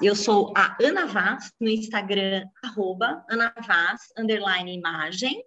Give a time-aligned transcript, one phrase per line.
[0.00, 5.44] Eu sou a Ana Vaz, no Instagram, arroba Ana Vaz, underline imagem.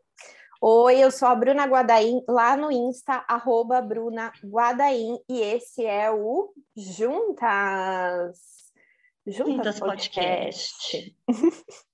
[0.61, 6.11] Oi, eu sou a Bruna Guadaim, lá no Insta, arroba Bruna Guadaim, e esse é
[6.11, 8.70] o Juntas.
[9.27, 11.15] Juntas, Podcast.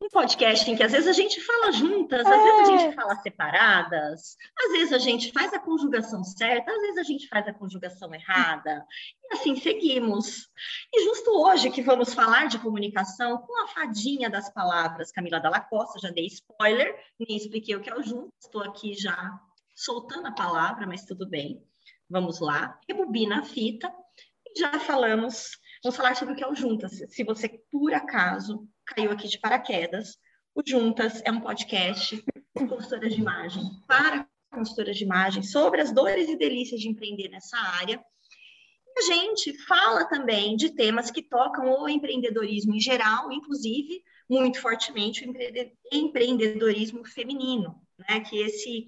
[0.01, 2.43] um podcast em que às vezes a gente fala juntas, às é.
[2.43, 6.97] vezes a gente fala separadas, às vezes a gente faz a conjugação certa, às vezes
[6.97, 8.85] a gente faz a conjugação errada.
[9.25, 10.47] E assim seguimos.
[10.93, 15.59] E justo hoje que vamos falar de comunicação com a fadinha das palavras, Camila Dalla
[15.59, 19.37] Costa, já dei spoiler, nem expliquei o que é o juntas, estou aqui já
[19.75, 21.61] soltando a palavra, mas tudo bem.
[22.09, 22.79] Vamos lá.
[22.87, 23.93] Rebobina a fita.
[24.45, 27.03] E já falamos Vamos falar sobre o que é o Juntas.
[27.09, 30.17] Se você, por acaso, caiu aqui de paraquedas,
[30.55, 32.23] o Juntas é um podcast
[32.55, 37.29] com consultoras de imagem para consultoras de imagem sobre as dores e delícias de empreender
[37.29, 38.03] nessa área.
[38.95, 44.59] E a gente fala também de temas que tocam o empreendedorismo em geral, inclusive muito
[44.59, 45.33] fortemente o
[45.93, 48.19] empreendedorismo feminino, né?
[48.21, 48.87] Que esse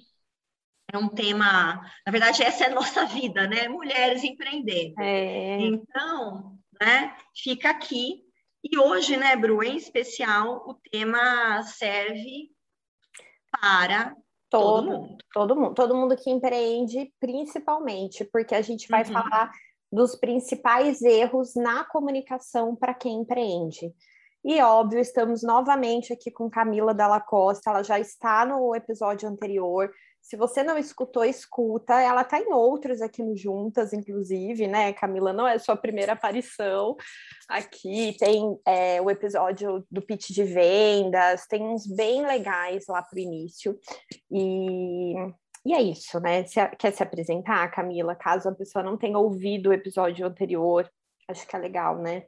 [0.92, 3.68] é um tema, na verdade, essa é a nossa vida, né?
[3.68, 5.00] Mulheres empreendendo.
[5.00, 5.62] É.
[5.62, 7.16] Então, né?
[7.36, 8.24] Fica aqui.
[8.64, 12.50] E hoje, né, Bru, em especial, o tema serve
[13.52, 14.16] para
[14.50, 15.18] todo, todo mundo.
[15.34, 19.14] Todo mundo, todo mundo que empreende, principalmente, porque a gente vai uhum.
[19.14, 19.52] falar
[19.92, 23.94] dos principais erros na comunicação para quem empreende.
[24.44, 29.92] E óbvio, estamos novamente aqui com Camila Dalla Costa, ela já está no episódio anterior.
[30.22, 32.00] Se você não escutou, escuta.
[32.00, 34.94] Ela está em outros aqui no Juntas, inclusive, né?
[34.94, 36.96] Camila, não é sua primeira aparição
[37.48, 38.16] aqui.
[38.20, 43.20] Tem é, o episódio do pitch de vendas, tem uns bem legais lá para o
[43.20, 43.78] início.
[44.32, 45.14] E,
[45.66, 46.44] e é isso, né?
[46.46, 48.16] Se, quer se apresentar, Camila?
[48.16, 50.90] Caso a pessoa não tenha ouvido o episódio anterior,
[51.28, 52.26] acho que é legal, né?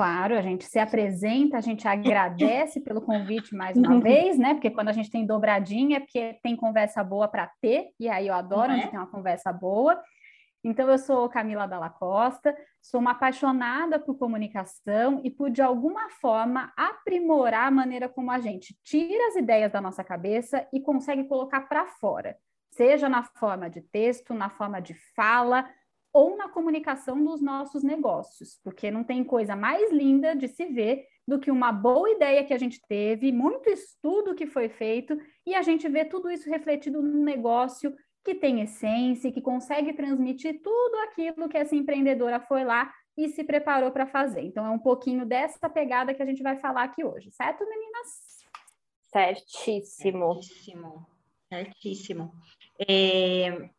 [0.00, 4.00] Claro, a gente se apresenta, a gente agradece pelo convite mais uma uhum.
[4.00, 4.54] vez, né?
[4.54, 8.28] Porque quando a gente tem dobradinha é porque tem conversa boa para ter, e aí
[8.28, 8.86] eu adoro onde é?
[8.86, 10.00] tem uma conversa boa.
[10.64, 16.08] Então, eu sou Camila Dalla Costa, sou uma apaixonada por comunicação e por, de alguma
[16.08, 21.24] forma, aprimorar a maneira como a gente tira as ideias da nossa cabeça e consegue
[21.24, 22.38] colocar para fora,
[22.70, 25.68] seja na forma de texto, na forma de fala,
[26.12, 31.06] ou na comunicação dos nossos negócios, porque não tem coisa mais linda de se ver
[31.26, 35.16] do que uma boa ideia que a gente teve, muito estudo que foi feito,
[35.46, 37.94] e a gente vê tudo isso refletido num negócio
[38.24, 43.44] que tem essência, que consegue transmitir tudo aquilo que essa empreendedora foi lá e se
[43.44, 44.42] preparou para fazer.
[44.42, 48.40] Então, é um pouquinho dessa pegada que a gente vai falar aqui hoje, certo, meninas?
[49.12, 50.34] Certíssimo.
[50.34, 51.06] Certíssimo.
[51.48, 52.32] Certíssimo.
[52.88, 53.70] É,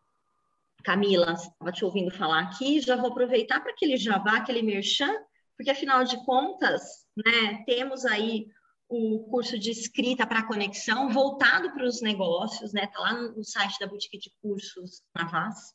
[0.83, 5.13] Camila, estava te ouvindo falar aqui, já vou aproveitar para aquele jabá, aquele merchan,
[5.57, 8.47] porque afinal de contas, né, temos aí
[8.89, 12.83] o curso de escrita para conexão voltado para os negócios, né?
[12.83, 15.73] Está lá no site da Boutique de Cursos na Vaz,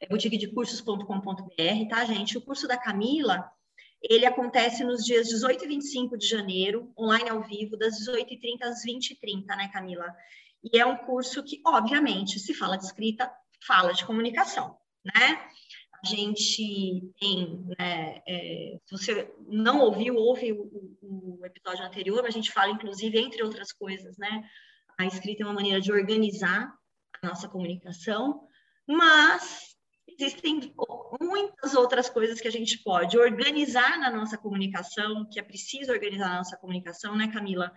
[0.00, 2.38] é boutiquedecursos.com.br, tá, gente?
[2.38, 3.50] O curso da Camila,
[4.00, 8.84] ele acontece nos dias 18 e 25 de janeiro, online ao vivo, das 18h30 às
[8.84, 10.14] 20h30, né, Camila?
[10.62, 13.32] E é um curso que, obviamente, se fala de escrita,
[13.66, 15.48] fala de comunicação, né?
[16.04, 22.30] A gente tem, né, é, se você não ouviu, ouve o, o, episódio anterior, a
[22.30, 24.42] gente fala, inclusive, entre outras coisas, né?
[24.98, 26.74] A escrita é uma maneira de organizar
[27.22, 28.48] a nossa comunicação,
[28.86, 29.76] mas
[30.08, 30.74] existem
[31.20, 36.28] muitas outras coisas que a gente pode organizar na nossa comunicação, que é preciso organizar
[36.30, 37.72] na nossa comunicação, né, Camila?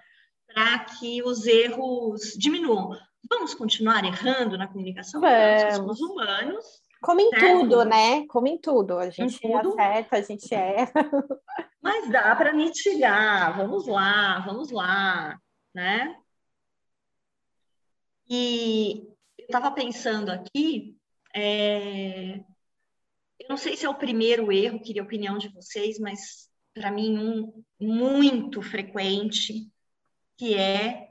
[0.47, 2.97] Para que os erros diminuam.
[3.29, 5.21] Vamos continuar errando na comunicação?
[5.21, 5.75] Vamos.
[5.75, 6.65] Somos humanos.
[7.01, 7.59] Como em certo?
[7.59, 8.25] tudo, né?
[8.27, 8.97] Como em tudo.
[8.97, 10.91] A gente acerta, a gente erra.
[11.81, 13.55] Mas dá para mitigar.
[13.57, 15.39] Vamos lá, vamos lá,
[15.73, 16.15] né?
[18.27, 20.97] E eu estava pensando aqui,
[21.35, 22.37] é...
[23.39, 26.89] eu não sei se é o primeiro erro, queria a opinião de vocês, mas para
[26.89, 29.71] mim um muito frequente,
[30.37, 31.07] que é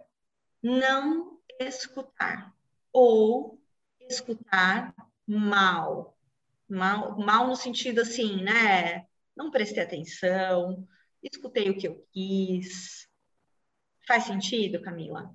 [0.60, 2.54] não escutar
[2.92, 3.60] ou
[4.08, 4.94] escutar
[5.26, 6.16] mal.
[6.68, 9.06] Mal, mal no sentido assim, né?
[9.36, 10.86] Não prestei atenção,
[11.22, 13.08] escutei o que eu quis.
[14.06, 15.34] Faz sentido, Camila?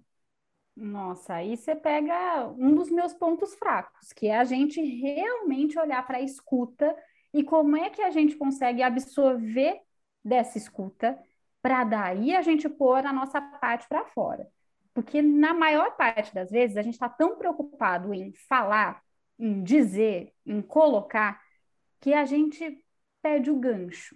[0.76, 6.06] Nossa, aí você pega um dos meus pontos fracos, que é a gente realmente olhar
[6.08, 6.96] para a escuta
[7.34, 9.82] e como é que a gente consegue absorver
[10.24, 11.22] dessa escuta
[11.62, 14.50] para daí a gente pôr a nossa parte para fora.
[14.94, 19.02] Porque na maior parte das vezes a gente está tão preocupado em falar,
[19.38, 21.42] em dizer, em colocar,
[22.02, 22.84] que a gente
[23.22, 24.16] perde o gancho.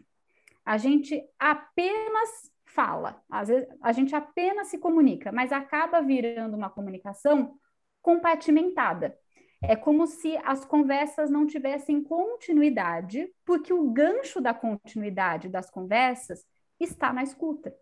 [0.65, 6.69] a gente apenas fala, às vezes a gente apenas se comunica, mas acaba virando uma
[6.69, 7.59] comunicação
[8.01, 9.17] compartimentada.
[9.61, 16.45] É como se as conversas não tivessem continuidade, porque o gancho da continuidade das conversas
[16.79, 17.73] está na escuta.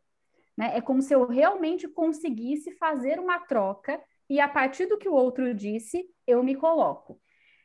[0.61, 0.77] Né?
[0.77, 3.99] É como se eu realmente conseguisse fazer uma troca
[4.29, 7.19] e, a partir do que o outro disse, eu me coloco.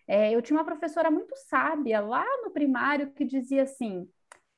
[0.09, 4.09] É, eu tinha uma professora muito sábia lá no primário que dizia assim: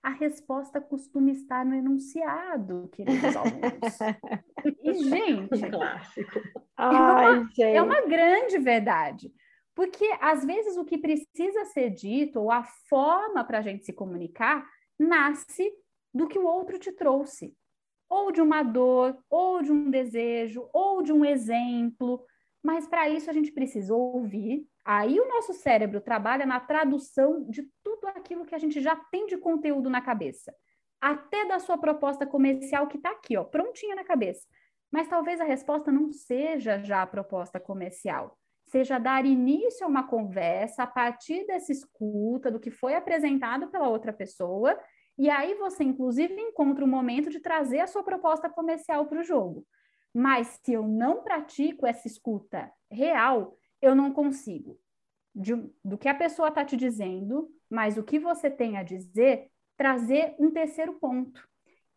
[0.00, 3.99] a resposta costuma estar no enunciado, queridos alunos.
[4.84, 6.41] e, gente, clássico.
[6.79, 7.62] É uma, gente.
[7.62, 9.32] é uma grande verdade.
[9.75, 13.93] Porque, às vezes, o que precisa ser dito, ou a forma para a gente se
[13.93, 14.64] comunicar,
[14.96, 15.73] nasce
[16.14, 17.52] do que o outro te trouxe.
[18.08, 22.25] Ou de uma dor, ou de um desejo, ou de um exemplo.
[22.62, 24.66] Mas, para isso, a gente precisa ouvir.
[24.84, 29.26] Aí, o nosso cérebro trabalha na tradução de tudo aquilo que a gente já tem
[29.26, 30.55] de conteúdo na cabeça.
[31.00, 34.46] Até da sua proposta comercial, que está aqui, ó, prontinha na cabeça.
[34.90, 38.37] Mas talvez a resposta não seja já a proposta comercial
[38.69, 43.88] seja dar início a uma conversa a partir dessa escuta do que foi apresentado pela
[43.88, 44.78] outra pessoa,
[45.19, 49.25] e aí você, inclusive, encontra um momento de trazer a sua proposta comercial para o
[49.25, 49.67] jogo.
[50.15, 54.79] Mas se eu não pratico essa escuta real, eu não consigo.
[55.35, 55.55] De,
[55.85, 60.35] do que a pessoa está te dizendo, mas o que você tem a dizer, trazer
[60.38, 61.47] um terceiro ponto.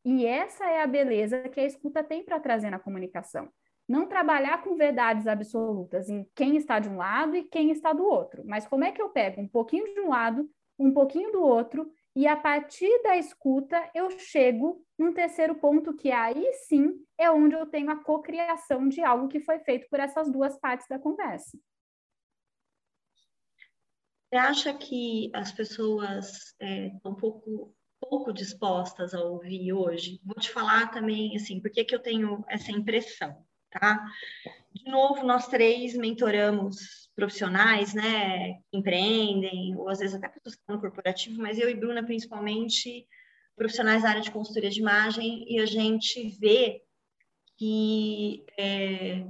[0.03, 3.49] E essa é a beleza que a escuta tem para trazer na comunicação
[3.91, 8.05] não trabalhar com verdades absolutas em quem está de um lado e quem está do
[8.05, 11.41] outro, mas como é que eu pego um pouquinho de um lado, um pouquinho do
[11.41, 17.31] outro, e a partir da escuta eu chego num terceiro ponto que aí sim é
[17.31, 20.99] onde eu tenho a cocriação de algo que foi feito por essas duas partes da
[20.99, 21.57] conversa.
[24.29, 30.21] Você acha que as pessoas é, estão um pouco, pouco dispostas a ouvir hoje?
[30.23, 33.45] Vou te falar também, assim, por que eu tenho essa impressão?
[33.71, 34.05] Tá?
[34.73, 40.75] De novo, nós três mentoramos profissionais, né, empreendem, ou às vezes até pessoas que estão
[40.75, 43.05] no corporativo, mas eu e Bruna, principalmente,
[43.55, 46.81] profissionais da área de consultoria de imagem, e a gente vê
[47.57, 49.23] que é,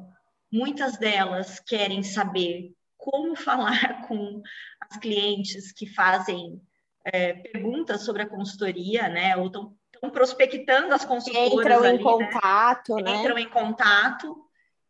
[0.51, 4.41] muitas delas querem saber como falar com
[4.79, 6.61] as clientes que fazem
[7.03, 9.75] é, perguntas sobre a consultoria, né, ou estão
[10.09, 11.53] prospectando as consultoras.
[11.53, 12.03] Entram ali, em né?
[12.03, 13.15] contato, né?
[13.15, 14.45] Entram em contato.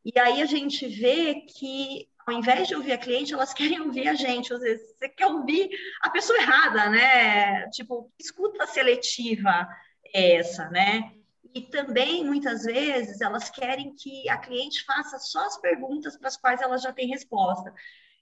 [0.05, 4.07] E aí a gente vê que, ao invés de ouvir a cliente, elas querem ouvir
[4.07, 4.53] a gente.
[4.53, 5.69] Às vezes você quer ouvir
[6.01, 7.67] a pessoa errada, né?
[7.69, 9.67] Tipo, escuta seletiva
[10.13, 11.11] é essa, né?
[11.53, 16.37] E também, muitas vezes, elas querem que a cliente faça só as perguntas para as
[16.37, 17.73] quais elas já têm resposta.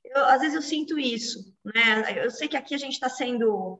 [0.03, 2.25] Eu, às vezes eu sinto isso, né?
[2.25, 3.79] Eu sei que aqui a gente está sendo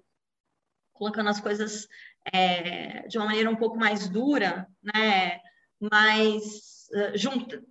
[0.99, 1.87] colocando as coisas
[2.31, 5.39] é, de uma maneira um pouco mais dura, né?
[5.79, 7.63] Mas uh, junta,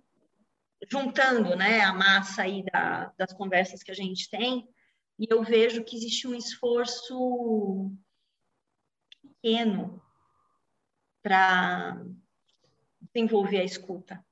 [0.89, 4.67] juntando, né, a massa aí da, das conversas que a gente tem,
[5.19, 7.91] e eu vejo que existe um esforço
[9.21, 10.01] pequeno
[11.21, 12.01] para
[13.13, 14.25] desenvolver a escuta.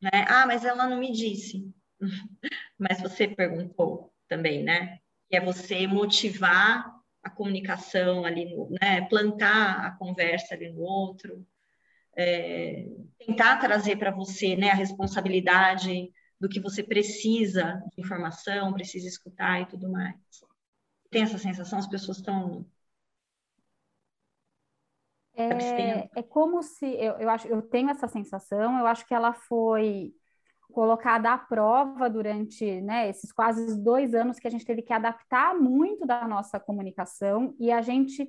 [0.00, 0.24] Né?
[0.28, 1.74] Ah, mas ela não me disse.
[2.78, 5.00] mas você perguntou também, né?
[5.28, 6.93] Que é você motivar
[7.24, 9.02] a comunicação ali, no, né?
[9.08, 11.44] plantar a conversa ali no outro,
[12.16, 12.86] é,
[13.18, 19.62] tentar trazer para você né, a responsabilidade do que você precisa de informação, precisa escutar
[19.62, 20.14] e tudo mais.
[21.10, 21.78] Tem essa sensação?
[21.78, 22.66] As pessoas estão
[25.36, 29.32] é, é, como se eu, eu acho eu tenho essa sensação eu acho que ela
[29.32, 30.14] foi
[30.74, 35.54] colocada à prova durante né, esses quase dois anos que a gente teve que adaptar
[35.54, 38.28] muito da nossa comunicação e a gente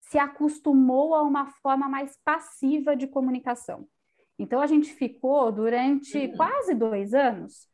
[0.00, 3.86] se acostumou a uma forma mais passiva de comunicação.
[4.38, 6.36] Então a gente ficou durante uhum.
[6.36, 7.68] quase dois anos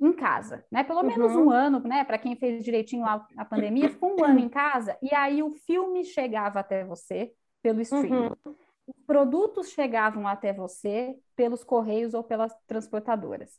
[0.00, 0.84] em casa, né?
[0.84, 1.46] Pelo menos uhum.
[1.46, 2.04] um ano, né?
[2.04, 5.50] Para quem fez direitinho a, a pandemia, ficou um ano em casa e aí o
[5.50, 8.30] filme chegava até você pelo streaming.
[8.44, 8.54] Uhum
[8.86, 13.58] os produtos chegavam até você pelos correios ou pelas transportadoras.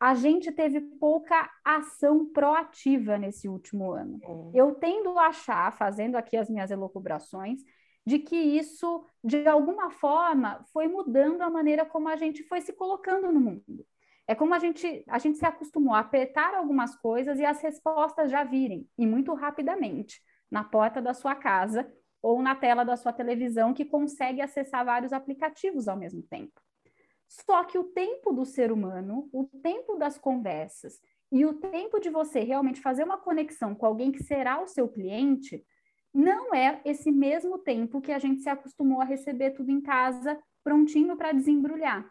[0.00, 4.18] A gente teve pouca ação proativa nesse último ano.
[4.24, 4.50] Uhum.
[4.52, 7.62] Eu tendo a achar, fazendo aqui as minhas elucubrações,
[8.04, 12.72] de que isso, de alguma forma, foi mudando a maneira como a gente foi se
[12.72, 13.86] colocando no mundo.
[14.26, 18.30] É como a gente, a gente se acostumou a apertar algumas coisas e as respostas
[18.30, 20.20] já virem, e muito rapidamente,
[20.50, 21.88] na porta da sua casa,
[22.22, 26.60] ou na tela da sua televisão que consegue acessar vários aplicativos ao mesmo tempo.
[27.28, 31.00] Só que o tempo do ser humano, o tempo das conversas
[31.32, 34.88] e o tempo de você realmente fazer uma conexão com alguém que será o seu
[34.88, 35.64] cliente
[36.14, 40.38] não é esse mesmo tempo que a gente se acostumou a receber tudo em casa
[40.62, 42.06] prontinho para desembrulhar.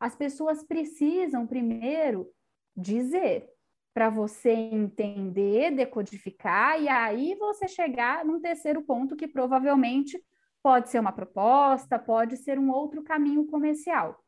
[0.00, 2.28] As pessoas precisam primeiro
[2.76, 3.48] dizer
[3.96, 10.22] para você entender, decodificar e aí você chegar num terceiro ponto que provavelmente
[10.62, 14.22] pode ser uma proposta, pode ser um outro caminho comercial.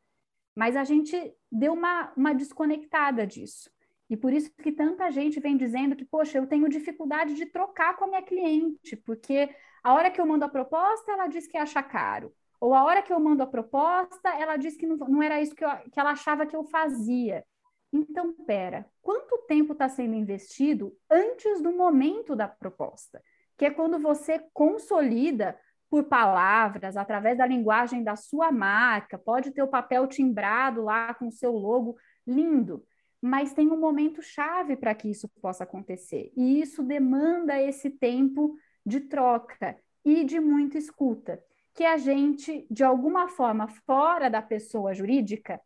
[0.55, 1.15] Mas a gente
[1.51, 3.69] deu uma, uma desconectada disso.
[4.09, 7.95] E por isso que tanta gente vem dizendo que, poxa, eu tenho dificuldade de trocar
[7.95, 11.57] com a minha cliente, porque a hora que eu mando a proposta, ela diz que
[11.57, 12.33] acha caro.
[12.59, 15.53] Ou a hora que eu mando a proposta, ela diz que não, não era isso
[15.53, 17.45] que, eu, que ela achava que eu fazia.
[17.91, 23.21] Então, pera, quanto tempo está sendo investido antes do momento da proposta?
[23.57, 29.63] Que é quando você consolida por palavras, através da linguagem da sua marca, pode ter
[29.63, 32.85] o papel timbrado lá com o seu logo, lindo
[33.21, 36.31] mas tem um momento chave para que isso possa acontecer.
[36.35, 38.55] E isso demanda esse tempo
[38.85, 41.43] de troca e de muita escuta,
[41.73, 45.59] que a gente, de alguma forma, fora da pessoa jurídica,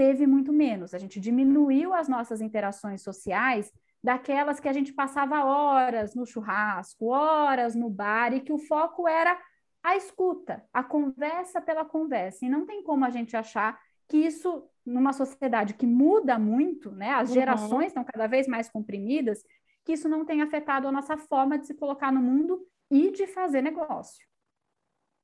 [0.00, 0.94] teve muito menos.
[0.94, 3.70] A gente diminuiu as nossas interações sociais
[4.02, 9.06] daquelas que a gente passava horas no churrasco, horas no bar, e que o foco
[9.06, 9.38] era
[9.82, 12.46] a escuta, a conversa pela conversa.
[12.46, 13.78] E não tem como a gente achar
[14.08, 17.34] que isso, numa sociedade que muda muito, né, as uhum.
[17.34, 19.44] gerações estão cada vez mais comprimidas,
[19.84, 23.26] que isso não tem afetado a nossa forma de se colocar no mundo e de
[23.26, 24.29] fazer negócio.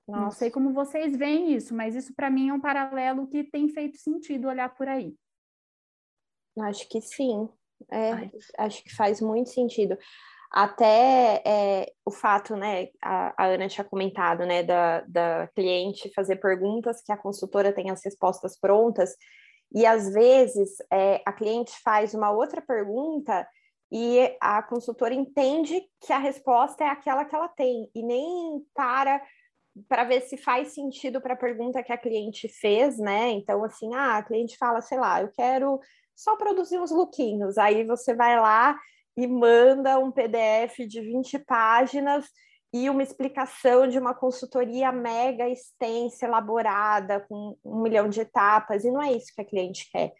[0.07, 0.21] Nossa.
[0.23, 3.69] Não sei como vocês veem isso, mas isso para mim é um paralelo que tem
[3.69, 5.15] feito sentido olhar por aí.
[6.61, 7.49] Acho que sim.
[7.91, 9.99] É, acho que faz muito sentido.
[10.51, 16.37] Até é, o fato, né, a, a, Ana tinha comentado, né, da, da cliente fazer
[16.37, 19.15] perguntas que a consultora tem as respostas prontas,
[19.75, 23.47] e às vezes é, a cliente faz uma outra pergunta
[23.91, 29.21] e a consultora entende que a resposta é aquela que ela tem, e nem para
[29.89, 33.31] para ver se faz sentido para a pergunta que a cliente fez, né?
[33.31, 35.81] Então, assim, ah, a cliente fala, sei lá, eu quero
[36.15, 37.59] só produzir uns lookinhos.
[37.59, 38.79] Aí você vai lá
[39.17, 42.27] e manda um PDF de 20 páginas
[42.73, 48.91] e uma explicação de uma consultoria mega extensa, elaborada, com um milhão de etapas, e
[48.91, 50.13] não é isso que a cliente quer.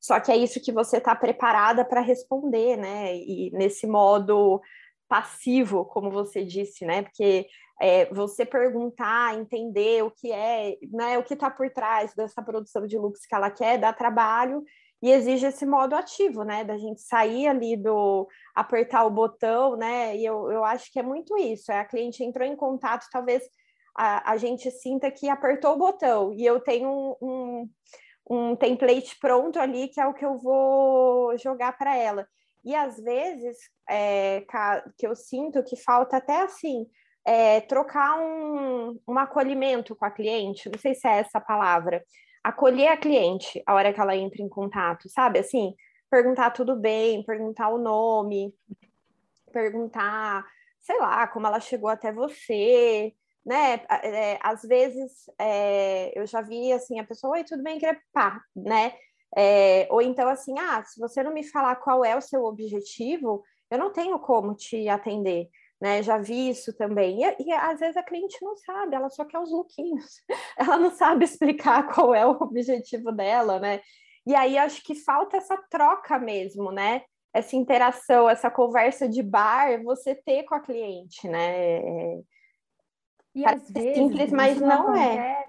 [0.00, 3.16] Só que é isso que você está preparada para responder, né?
[3.16, 4.60] E nesse modo
[5.08, 7.02] passivo, como você disse, né?
[7.02, 7.46] Porque
[7.80, 11.18] é, você perguntar, entender o que é, né?
[11.18, 14.62] O que está por trás dessa produção de looks que ela quer, dá trabalho
[15.02, 16.64] e exige esse modo ativo, né?
[16.64, 20.16] Da gente sair ali do apertar o botão, né?
[20.16, 21.70] E eu, eu acho que é muito isso.
[21.70, 23.42] É a cliente entrou em contato, talvez
[23.96, 27.70] a, a gente sinta que apertou o botão e eu tenho um, um,
[28.30, 32.26] um template pronto ali que é o que eu vou jogar para ela.
[32.64, 34.44] E às vezes é,
[34.96, 36.86] que eu sinto que falta até assim.
[37.26, 42.04] É, trocar um, um acolhimento com a cliente, não sei se é essa palavra,
[42.42, 45.38] acolher a cliente a hora que ela entra em contato, sabe?
[45.38, 45.74] Assim,
[46.10, 48.54] perguntar tudo bem, perguntar o nome,
[49.50, 50.44] perguntar,
[50.80, 53.80] sei lá, como ela chegou até você, né?
[54.02, 58.42] É, às vezes é, eu já vi assim, a pessoa, oi, tudo bem, queria pá,
[58.54, 58.92] né?
[59.36, 63.42] É, ou então assim, ah, se você não me falar qual é o seu objetivo,
[63.70, 65.48] eu não tenho como te atender
[65.84, 66.02] né?
[66.02, 67.22] Já vi isso também.
[67.22, 70.22] E, e, às vezes a cliente não sabe, ela só quer os lookinhos,
[70.56, 73.82] ela não sabe explicar qual é o objetivo dela, né?
[74.26, 77.02] E aí acho que falta essa troca mesmo, né?
[77.34, 81.80] Essa interação, essa conversa de bar, você ter com a cliente, né?
[83.34, 85.44] E Parece às vezes simples, mas não é.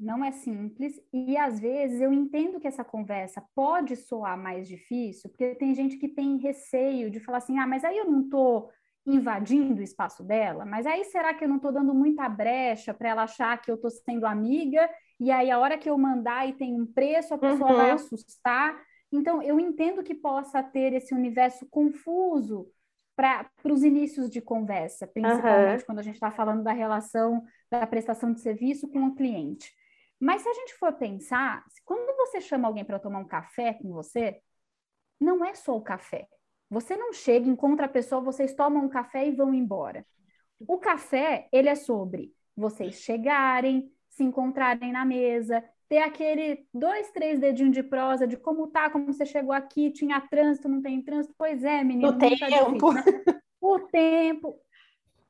[0.00, 5.28] Não é simples, e às vezes eu entendo que essa conversa pode soar mais difícil,
[5.28, 8.70] porque tem gente que tem receio de falar assim: ah, mas aí eu não estou
[9.06, 13.10] invadindo o espaço dela, mas aí será que eu não estou dando muita brecha para
[13.10, 14.88] ela achar que eu estou sendo amiga
[15.18, 17.76] e aí a hora que eu mandar e tem um preço, a pessoa uhum.
[17.76, 18.80] vai assustar?
[19.12, 22.66] Então, eu entendo que possa ter esse universo confuso
[23.16, 25.86] para os inícios de conversa, principalmente uhum.
[25.86, 29.70] quando a gente está falando da relação da prestação de serviço com o cliente.
[30.20, 33.90] Mas se a gente for pensar, quando você chama alguém para tomar um café com
[33.90, 34.38] você,
[35.18, 36.28] não é só o café.
[36.68, 40.06] Você não chega, encontra a pessoa, vocês tomam um café e vão embora.
[40.60, 47.40] O café, ele é sobre vocês chegarem, se encontrarem na mesa, ter aquele dois, três
[47.40, 51.34] dedinhos de prosa de como tá, como você chegou aqui, tinha trânsito, não tem trânsito.
[51.36, 52.12] Pois é, menino.
[52.12, 52.30] O tempo.
[52.30, 53.40] Tá difícil, né?
[53.60, 54.58] O tempo.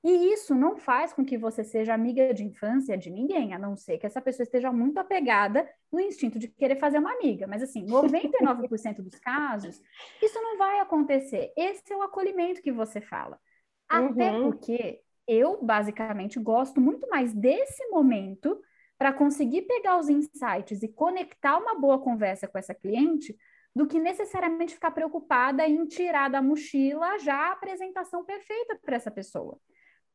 [0.03, 3.77] E isso não faz com que você seja amiga de infância de ninguém, a não
[3.77, 7.47] ser que essa pessoa esteja muito apegada no instinto de querer fazer uma amiga.
[7.47, 9.81] Mas, assim, 99% dos casos,
[10.23, 11.53] isso não vai acontecer.
[11.57, 13.39] Esse é o acolhimento que você fala.
[13.87, 14.51] Até uhum.
[14.51, 18.59] porque eu, basicamente, gosto muito mais desse momento
[18.97, 23.37] para conseguir pegar os insights e conectar uma boa conversa com essa cliente
[23.75, 29.11] do que necessariamente ficar preocupada em tirar da mochila já a apresentação perfeita para essa
[29.11, 29.59] pessoa.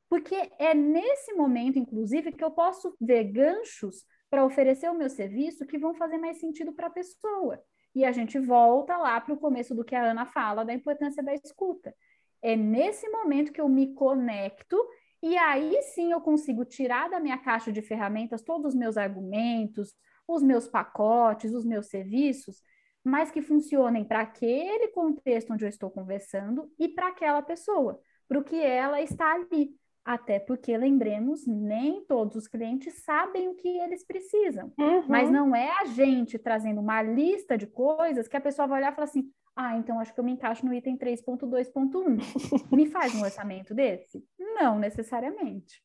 [0.10, 5.66] Porque é nesse momento, inclusive, que eu posso ver ganchos para oferecer o meu serviço
[5.66, 7.62] que vão fazer mais sentido para a pessoa.
[7.94, 11.24] E a gente volta lá para o começo do que a Ana fala da importância
[11.24, 11.96] da escuta.
[12.42, 14.78] É nesse momento que eu me conecto
[15.24, 19.96] e aí sim eu consigo tirar da minha caixa de ferramentas todos os meus argumentos,
[20.28, 22.62] os meus pacotes, os meus serviços
[23.06, 28.40] mas que funcionem para aquele contexto onde eu estou conversando e para aquela pessoa, para
[28.40, 29.70] o que ela está ali.
[30.06, 34.72] Até porque, lembremos, nem todos os clientes sabem o que eles precisam.
[34.78, 35.08] Uhum.
[35.08, 38.92] Mas não é a gente trazendo uma lista de coisas que a pessoa vai olhar
[38.92, 42.72] e falar assim: ah, então acho que eu me encaixo no item 3.2.1.
[42.72, 44.24] me faz um orçamento desse?
[44.38, 45.82] Não necessariamente.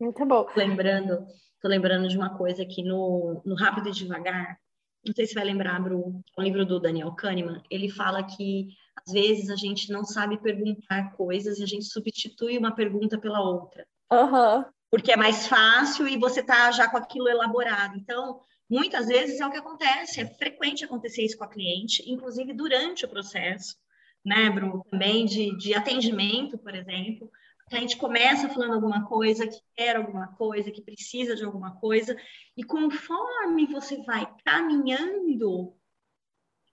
[0.00, 0.46] Muito bom.
[0.56, 1.26] Lembrando,
[1.60, 4.58] tô lembrando de uma coisa aqui no, no Rápido e Devagar,
[5.06, 8.68] não sei se vai lembrar, Bru, o livro do Daniel Kahneman, ele fala que
[9.06, 13.40] às vezes a gente não sabe perguntar coisas e a gente substitui uma pergunta pela
[13.40, 13.86] outra.
[14.12, 14.64] Uhum.
[14.90, 17.96] Porque é mais fácil e você tá já com aquilo elaborado.
[17.96, 22.52] Então, muitas vezes é o que acontece, é frequente acontecer isso com a cliente, inclusive
[22.52, 23.76] durante o processo,
[24.24, 24.84] né, Bru?
[24.90, 27.30] Também de, de atendimento, por exemplo
[27.72, 32.16] a gente começa falando alguma coisa, que quer alguma coisa, que precisa de alguma coisa,
[32.56, 35.74] e conforme você vai caminhando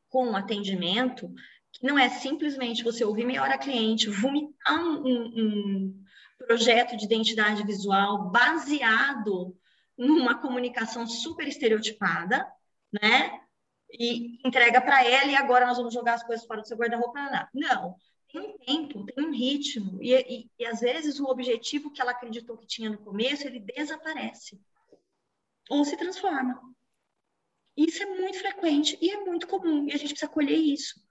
[0.09, 1.33] com o atendimento,
[1.81, 6.03] não é simplesmente você ouvir meia hora cliente, vomitar um, um
[6.38, 9.55] projeto de identidade visual baseado
[9.97, 12.47] numa comunicação super estereotipada,
[12.91, 13.39] né?
[13.91, 17.50] E entrega para ela e agora nós vamos jogar as coisas fora do seu guarda-roupa.
[17.53, 17.95] Não
[18.31, 22.12] tem um tempo, tem um ritmo, e, e, e, às vezes o objetivo que ela
[22.12, 24.60] acreditou que tinha no começo, ele desaparece
[25.69, 26.62] ou se transforma.
[27.75, 31.01] Isso é muito frequente e é muito comum, e a gente precisa colher isso,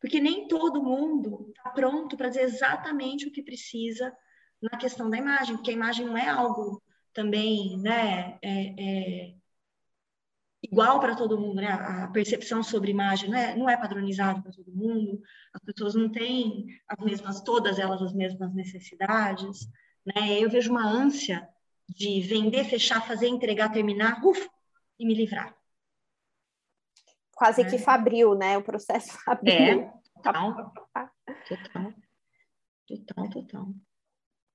[0.00, 4.12] porque nem todo mundo está pronto para dizer exatamente o que precisa
[4.60, 6.82] na questão da imagem, porque a imagem não é algo
[7.12, 9.34] também, né, é, é
[10.62, 11.68] igual para todo mundo, né?
[11.68, 15.20] A percepção sobre imagem não é, não é padronizada para todo mundo,
[15.54, 19.68] as pessoas não têm as mesmas, todas elas as mesmas necessidades,
[20.04, 20.38] né?
[20.38, 21.48] Eu vejo uma ânsia
[21.88, 24.48] de vender, fechar, fazer, entregar, terminar, uf,
[24.98, 25.57] e me livrar.
[27.38, 27.64] Quase é.
[27.64, 28.58] que fabril, né?
[28.58, 29.52] O processo fabril.
[29.54, 30.72] É, total,
[31.48, 31.94] total,
[32.88, 33.66] total, total.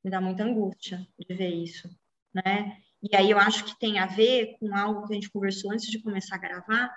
[0.03, 1.89] Me dá muita angústia de ver isso,
[2.33, 2.77] né?
[3.01, 5.89] E aí eu acho que tem a ver com algo que a gente conversou antes
[5.89, 6.93] de começar a gravar,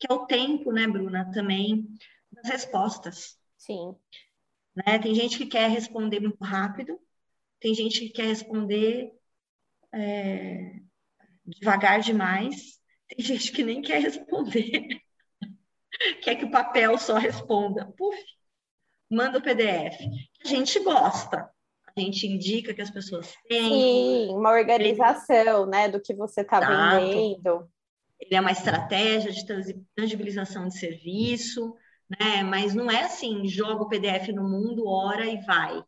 [0.00, 1.86] que é o tempo, né, Bruna, também
[2.32, 3.38] das respostas.
[3.58, 3.94] Sim.
[4.74, 4.98] Né?
[4.98, 6.98] Tem gente que quer responder muito rápido,
[7.60, 9.12] tem gente que quer responder
[9.92, 10.80] é,
[11.44, 15.02] devagar demais, tem gente que nem quer responder,
[16.22, 17.92] quer que o papel só responda.
[17.96, 18.18] Puf,
[19.10, 19.98] manda o PDF.
[20.44, 21.50] A gente gosta,
[21.96, 23.70] a gente indica que as pessoas têm.
[23.70, 27.68] Sim, uma organização, né, do que você está vendendo.
[28.18, 29.44] Ele é uma estratégia de
[29.94, 31.74] tangibilização de serviço,
[32.08, 32.42] né?
[32.42, 35.82] Mas não é assim, joga o PDF no mundo, ora e vai.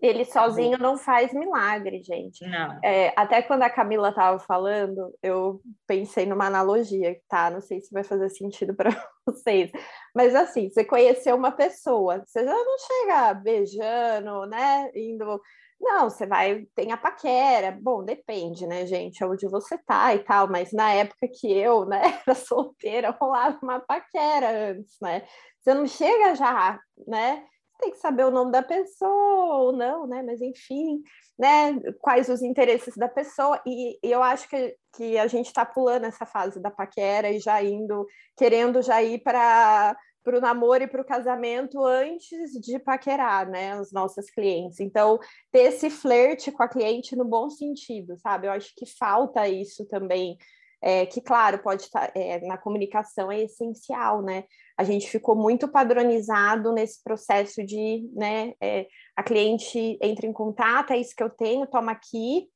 [0.00, 2.44] Ele sozinho não faz milagre, gente.
[2.44, 2.80] Não.
[2.82, 7.48] É, até quando a Camila estava falando, eu pensei numa analogia, tá?
[7.48, 8.90] Não sei se vai fazer sentido para
[9.26, 9.70] vocês.
[10.14, 14.90] Mas assim, você conheceu uma pessoa, você já não chega beijando, né?
[14.94, 15.40] Indo.
[15.80, 17.76] Não, você vai, tem a paquera.
[17.80, 22.02] Bom, depende, né, gente, onde você tá e tal, mas na época que eu, né,
[22.26, 25.22] era solteira, rolava uma paquera antes, né?
[25.60, 27.44] Você não chega já, né?
[27.82, 30.22] Tem que saber o nome da pessoa ou não, né?
[30.22, 31.02] Mas enfim,
[31.38, 31.78] né?
[32.00, 33.60] Quais os interesses da pessoa.
[33.66, 37.40] E, e eu acho que, que a gente está pulando essa fase da paquera e
[37.40, 42.78] já indo, querendo já ir para para o namoro e para o casamento antes de
[42.78, 44.78] paquerar, né, os nossos clientes.
[44.78, 45.18] Então,
[45.50, 48.46] ter esse flerte com a cliente no bom sentido, sabe?
[48.46, 50.38] Eu acho que falta isso também
[50.82, 54.44] é, que, claro, pode estar tá, é, na comunicação é essencial, né?
[54.76, 60.92] A gente ficou muito padronizado nesse processo de, né, é, a cliente entra em contato,
[60.92, 62.48] é isso que eu tenho, toma aqui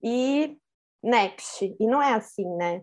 [0.00, 0.56] e
[1.02, 1.76] next.
[1.80, 2.82] E não é assim, né?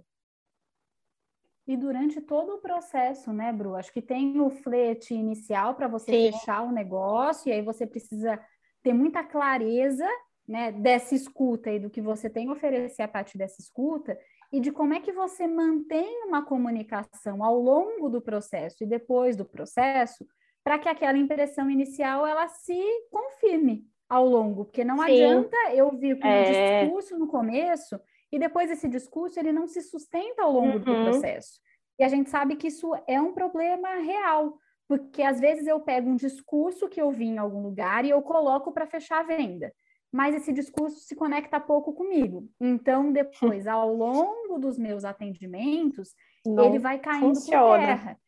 [1.65, 3.75] E durante todo o processo, né, Bru?
[3.75, 6.31] Acho que tem o flete inicial para você Sim.
[6.33, 8.37] fechar o negócio, e aí você precisa
[8.83, 10.05] ter muita clareza
[10.45, 14.17] né, dessa escuta e do que você tem a oferecer a partir dessa escuta,
[14.51, 19.35] e de como é que você mantém uma comunicação ao longo do processo e depois
[19.35, 20.27] do processo,
[20.63, 25.03] para que aquela impressão inicial ela se confirme ao longo, porque não Sim.
[25.03, 26.41] adianta eu vir com é...
[26.41, 27.99] um discurso no começo
[28.31, 30.79] e depois esse discurso ele não se sustenta ao longo uhum.
[30.79, 31.59] do processo.
[31.97, 36.09] E a gente sabe que isso é um problema real, porque às vezes eu pego
[36.09, 39.73] um discurso que eu vi em algum lugar e eu coloco para fechar a venda,
[40.11, 42.49] mas esse discurso se conecta pouco comigo.
[42.59, 46.13] Então, depois, ao longo dos meus atendimentos,
[46.45, 47.77] não ele vai caindo funciona.
[47.77, 48.19] por terra.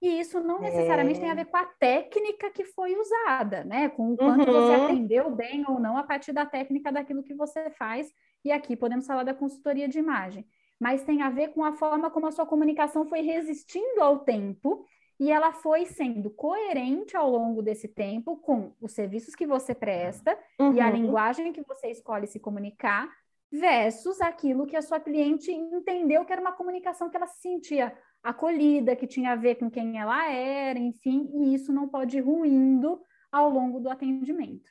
[0.00, 1.22] E isso não necessariamente é...
[1.22, 3.88] tem a ver com a técnica que foi usada, né?
[3.88, 4.60] Com o quanto uhum.
[4.60, 8.10] você atendeu bem ou não a partir da técnica daquilo que você faz.
[8.44, 10.46] E aqui podemos falar da consultoria de imagem.
[10.78, 14.84] Mas tem a ver com a forma como a sua comunicação foi resistindo ao tempo
[15.18, 20.38] e ela foi sendo coerente ao longo desse tempo com os serviços que você presta
[20.60, 20.74] uhum.
[20.74, 20.92] e a uhum.
[20.92, 23.08] linguagem que você escolhe se comunicar
[23.50, 27.96] versus aquilo que a sua cliente entendeu que era uma comunicação que ela se sentia
[28.22, 32.22] acolhida, que tinha a ver com quem ela era, enfim, e isso não pode ir
[32.22, 33.00] ruindo
[33.30, 34.70] ao longo do atendimento.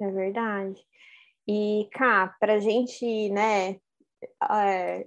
[0.00, 0.84] É verdade.
[1.46, 3.78] E, cá, para a gente, né,
[4.50, 5.06] é,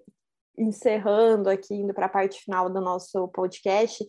[0.58, 4.06] encerrando aqui, indo para a parte final do nosso podcast,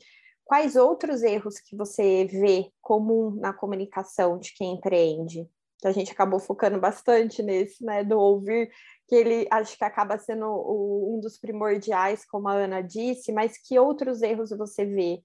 [0.50, 5.48] quais outros erros que você vê comum na comunicação de quem empreende?
[5.78, 8.68] Que a gente acabou focando bastante nesse, né, do ouvir
[9.06, 13.56] que ele acho que acaba sendo o, um dos primordiais, como a Ana disse, mas
[13.58, 15.22] que outros erros você vê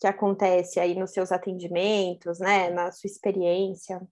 [0.00, 4.02] que acontece aí nos seus atendimentos, né, na sua experiência?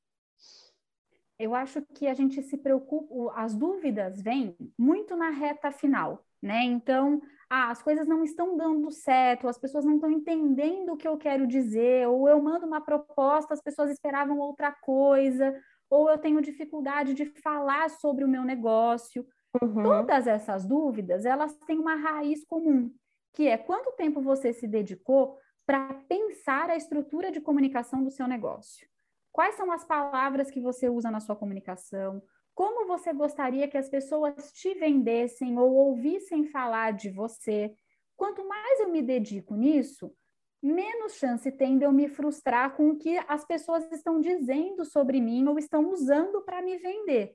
[1.41, 6.63] Eu acho que a gente se preocupa, as dúvidas vêm muito na reta final, né?
[6.63, 7.21] Então,
[7.55, 11.19] ah, as coisas não estão dando certo, as pessoas não estão entendendo o que eu
[11.19, 15.55] quero dizer, ou eu mando uma proposta, as pessoas esperavam outra coisa,
[15.91, 19.27] ou eu tenho dificuldade de falar sobre o meu negócio.
[19.61, 19.83] Uhum.
[19.83, 22.91] Todas essas dúvidas, elas têm uma raiz comum,
[23.35, 25.37] que é quanto tempo você se dedicou
[25.67, 28.89] para pensar a estrutura de comunicação do seu negócio.
[29.31, 32.23] Quais são as palavras que você usa na sua comunicação?
[32.55, 37.73] Como você gostaria que as pessoas te vendessem ou ouvissem falar de você?
[38.17, 40.15] Quanto mais eu me dedico nisso,
[40.63, 45.21] menos chance tem de eu me frustrar com o que as pessoas estão dizendo sobre
[45.21, 47.35] mim ou estão usando para me vender.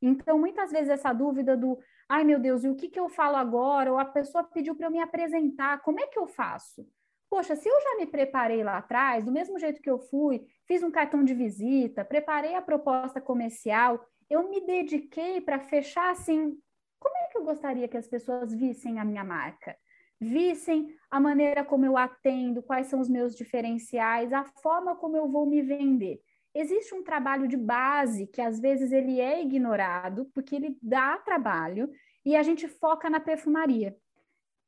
[0.00, 3.36] Então, muitas vezes, essa dúvida do ai meu Deus, e o que, que eu falo
[3.36, 3.92] agora?
[3.92, 6.86] Ou a pessoa pediu para eu me apresentar, como é que eu faço?
[7.30, 10.82] Poxa, se eu já me preparei lá atrás, do mesmo jeito que eu fui, fiz
[10.82, 16.58] um cartão de visita, preparei a proposta comercial, eu me dediquei para fechar assim.
[16.98, 19.76] Como é que eu gostaria que as pessoas vissem a minha marca?
[20.20, 25.28] vissem a maneira como eu atendo, quais são os meus diferenciais, a forma como eu
[25.28, 26.20] vou me vender.
[26.54, 31.90] Existe um trabalho de base que às vezes ele é ignorado, porque ele dá trabalho,
[32.24, 33.94] e a gente foca na perfumaria.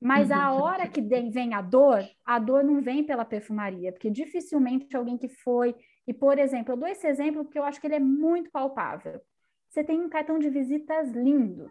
[0.01, 0.61] Mas a uhum.
[0.61, 5.29] hora que vem a dor, a dor não vem pela perfumaria, porque dificilmente alguém que
[5.29, 5.75] foi.
[6.07, 9.21] E, por exemplo, eu dou esse exemplo porque eu acho que ele é muito palpável.
[9.77, 11.71] Você tem um cartão de visitas lindo,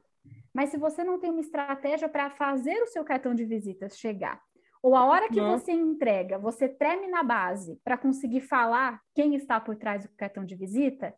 [0.53, 4.39] mas se você não tem uma estratégia para fazer o seu cartão de visitas chegar,
[4.79, 9.59] ou a hora que você entrega, você treme na base para conseguir falar quem está
[9.59, 11.15] por trás do cartão de visita,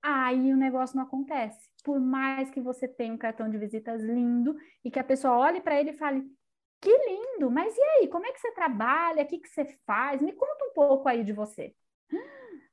[0.00, 1.68] aí o negócio não acontece.
[1.82, 5.60] Por mais que você tenha um cartão de visitas lindo e que a pessoa olhe
[5.60, 6.22] para ele e fale:
[6.80, 8.06] Que lindo, mas e aí?
[8.06, 9.24] Como é que você trabalha?
[9.24, 10.22] O que, que você faz?
[10.22, 11.74] Me conta um pouco aí de você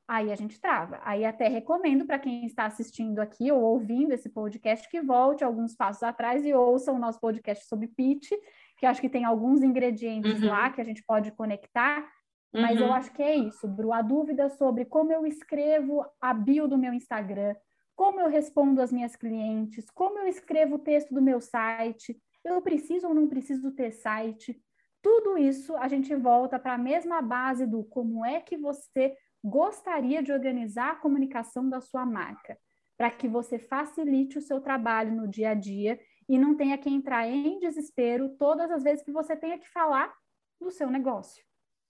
[0.08, 1.00] aí a gente trava.
[1.04, 5.76] Aí até recomendo para quem está assistindo aqui ou ouvindo esse podcast que volte alguns
[5.76, 8.30] passos atrás e ouça o nosso podcast sobre pitch,
[8.78, 10.50] que acho que tem alguns ingredientes uhum.
[10.50, 12.08] lá que a gente pode conectar.
[12.54, 12.88] Mas uhum.
[12.88, 13.91] eu acho que é isso, Bru.
[13.91, 17.56] A dúvida sobre como eu escrevo a bio do meu Instagram,
[17.96, 22.62] como eu respondo às minhas clientes, como eu escrevo o texto do meu site, eu
[22.62, 24.62] preciso ou não preciso ter site.
[25.02, 30.23] Tudo isso a gente volta para a mesma base do como é que você gostaria
[30.23, 32.58] de organizar a comunicação da sua marca,
[32.97, 36.89] para que você facilite o seu trabalho no dia a dia e não tenha que
[36.89, 40.12] entrar em desespero todas as vezes que você tenha que falar
[40.60, 41.43] do seu negócio.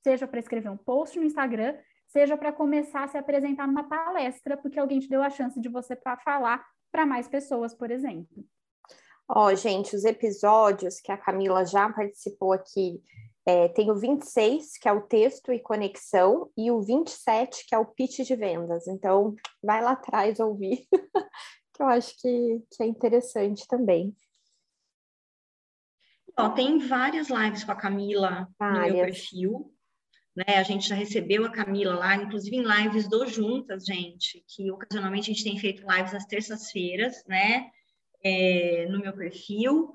[0.04, 4.58] Seja para escrever um post no Instagram, seja para começar a se apresentar numa palestra,
[4.58, 8.46] porque alguém te deu a chance de você falar para mais pessoas, por exemplo.
[9.30, 13.02] Ó, oh, gente, os episódios que a Camila já participou aqui
[13.46, 17.78] é, tem o 26, que é o texto e conexão, e o 27, que é
[17.78, 18.88] o pitch de vendas.
[18.88, 20.88] Então, vai lá atrás ouvir,
[21.74, 24.16] que eu acho que, que é interessante também.
[26.38, 28.88] Ó, tem várias lives com a Camila várias.
[28.88, 29.72] no meu perfil.
[30.36, 30.58] Né?
[30.58, 35.32] A gente já recebeu a Camila lá, inclusive em lives do Juntas, gente, que ocasionalmente
[35.32, 37.70] a gente tem feito lives às terças-feiras, né?
[38.22, 39.94] É, no meu perfil,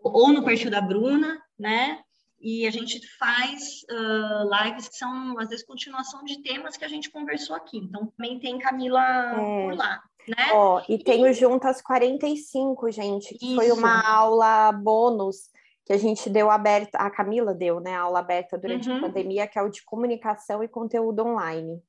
[0.00, 2.02] ou no perfil da Bruna, né?
[2.42, 6.88] E a gente faz uh, lives que são, às vezes, continuação de temas que a
[6.88, 7.78] gente conversou aqui.
[7.78, 9.68] Então, também tem Camila é.
[9.68, 10.02] por lá.
[10.26, 10.52] Né?
[10.52, 13.54] Ó, e, e tem o Juntas 45, gente, que Isso.
[13.54, 15.50] foi uma aula bônus
[15.84, 18.98] que a gente deu aberta, a Camila deu, né, aula aberta durante uhum.
[18.98, 21.82] a pandemia, que é o de comunicação e conteúdo online.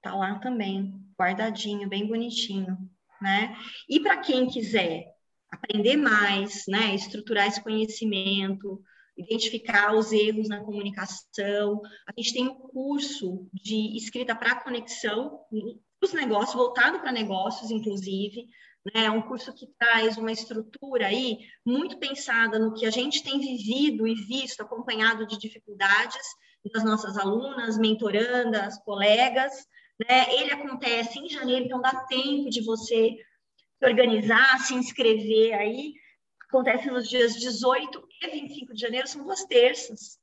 [0.00, 2.78] Tá lá também, guardadinho, bem bonitinho,
[3.20, 3.56] né?
[3.88, 5.13] E para quem quiser
[5.54, 8.82] aprender mais, né, estruturar esse conhecimento,
[9.16, 11.80] identificar os erros na comunicação.
[12.06, 15.40] A gente tem um curso de escrita para conexão
[16.02, 18.46] os negócios, voltado para negócios, inclusive,
[18.92, 19.06] né?
[19.06, 23.40] É um curso que traz uma estrutura aí muito pensada no que a gente tem
[23.40, 26.26] vivido e visto, acompanhado de dificuldades
[26.72, 29.52] das nossas alunas, mentorandas, colegas,
[29.98, 30.34] né?
[30.34, 33.16] Ele acontece em janeiro, então dá tempo de você
[33.84, 35.94] organizar, se inscrever aí.
[36.48, 40.18] Acontece nos dias 18 e 25 de janeiro, são duas terças,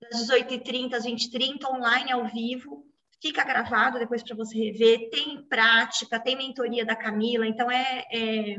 [0.00, 2.84] das 18h30 às 20h30, online, ao vivo.
[3.20, 5.10] Fica gravado depois para você rever.
[5.10, 8.56] Tem prática, tem mentoria da Camila, então é, é,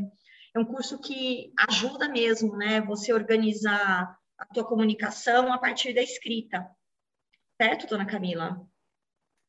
[0.53, 2.81] é um curso que ajuda mesmo, né?
[2.81, 6.67] Você organizar a tua comunicação a partir da escrita.
[7.61, 8.59] Certo, dona Camila?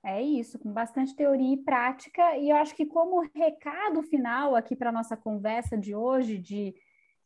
[0.09, 4.75] É isso, com bastante teoria e prática, e eu acho que como recado final aqui
[4.75, 6.75] para a nossa conversa de hoje de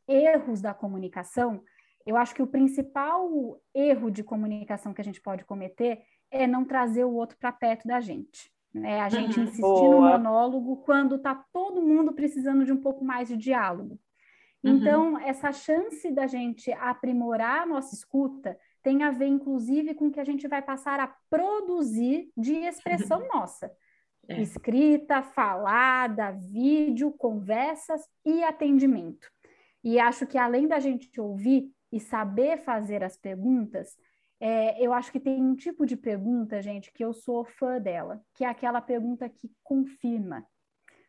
[0.08, 1.62] erros da comunicação,
[2.04, 3.30] eu acho que o principal
[3.72, 7.86] erro de comunicação que a gente pode cometer é não trazer o outro para perto
[7.86, 8.50] da gente.
[8.74, 9.00] Né?
[9.00, 9.94] A gente uhum, insistir boa.
[9.94, 13.96] no monólogo quando está todo mundo precisando de um pouco mais de diálogo.
[14.64, 14.76] Uhum.
[14.76, 20.10] Então, essa chance da gente aprimorar a nossa escuta tem a ver, inclusive, com o
[20.10, 23.70] que a gente vai passar a produzir de expressão nossa.
[24.28, 24.40] É.
[24.40, 29.28] Escrita, falada, vídeo, conversas e atendimento.
[29.82, 33.96] E acho que além da gente ouvir e saber fazer as perguntas,
[34.38, 38.20] é, eu acho que tem um tipo de pergunta, gente, que eu sou fã dela,
[38.34, 40.46] que é aquela pergunta que confirma.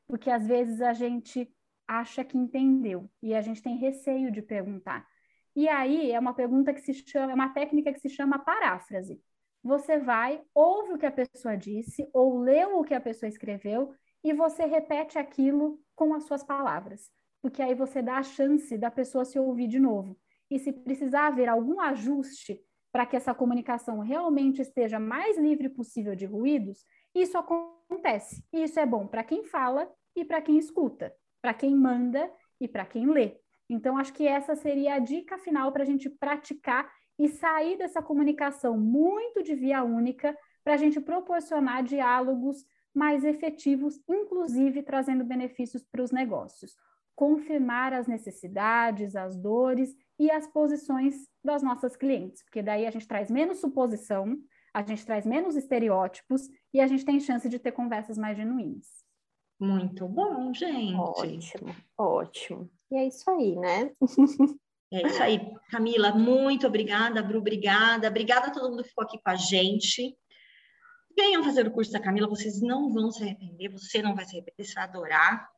[0.08, 1.52] Porque às vezes a gente
[1.88, 5.08] acha que entendeu e a gente tem receio de perguntar.
[5.56, 9.22] E aí é uma pergunta que se chama, é uma técnica que se chama paráfrase.
[9.64, 13.94] Você vai, ouve o que a pessoa disse, ou leu o que a pessoa escreveu,
[14.24, 17.10] e você repete aquilo com as suas palavras.
[17.42, 20.18] Porque aí você dá a chance da pessoa se ouvir de novo.
[20.50, 22.60] E se precisar haver algum ajuste
[22.92, 28.46] para que essa comunicação realmente esteja mais livre possível de ruídos, isso acontece.
[28.52, 32.68] E isso é bom para quem fala e para quem escuta, para quem manda e
[32.68, 33.43] para quem lê.
[33.70, 38.02] Então, acho que essa seria a dica final para a gente praticar e sair dessa
[38.02, 45.84] comunicação muito de via única para a gente proporcionar diálogos mais efetivos, inclusive trazendo benefícios
[45.84, 46.76] para os negócios.
[47.16, 53.08] Confirmar as necessidades, as dores e as posições das nossas clientes, porque daí a gente
[53.08, 54.38] traz menos suposição,
[54.74, 59.04] a gente traz menos estereótipos e a gente tem chance de ter conversas mais genuínas.
[59.60, 60.96] Muito bom, gente.
[60.96, 62.70] Ótimo, ótimo.
[62.94, 63.92] E é isso aí, né?
[64.96, 65.40] É isso aí,
[65.72, 66.12] Camila.
[66.12, 68.08] Muito obrigada, Bru, obrigada.
[68.08, 70.16] Obrigada a todo mundo que ficou aqui com a gente.
[71.18, 74.36] Venham fazer o curso da Camila, vocês não vão se arrepender, você não vai se
[74.36, 75.50] arrepender, você vai adorar.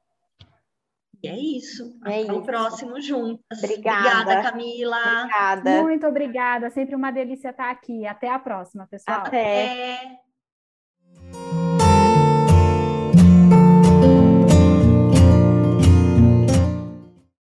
[1.22, 2.00] E é isso.
[2.06, 2.34] É Até isso.
[2.34, 3.62] o próximo juntas.
[3.62, 4.22] Obrigada.
[4.22, 5.02] Obrigada, Camila.
[5.02, 5.82] Obrigada.
[5.82, 6.70] Muito obrigada.
[6.70, 8.08] Sempre uma delícia estar aqui.
[8.08, 9.20] Até a próxima, pessoal.
[9.20, 9.66] Até.
[9.66, 10.25] Até.